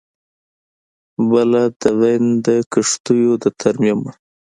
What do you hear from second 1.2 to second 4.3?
بله د وین د کښتیو د ترمیم وه